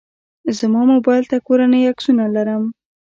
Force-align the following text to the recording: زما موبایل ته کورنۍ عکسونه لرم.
زما 0.57 0.81
موبایل 0.93 1.23
ته 1.31 1.37
کورنۍ 1.47 1.81
عکسونه 1.91 2.25
لرم. 2.35 2.63